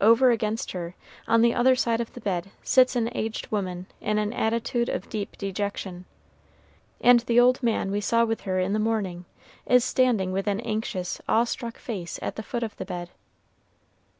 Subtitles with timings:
[0.00, 0.96] Over against her,
[1.28, 5.08] on the other side of the bed, sits an aged woman in an attitude of
[5.08, 6.04] deep dejection,
[7.00, 9.24] and the old man we saw with her in the morning
[9.64, 13.10] is standing with an anxious, awestruck face at the foot of the bed.